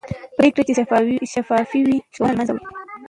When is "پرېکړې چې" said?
0.37-0.73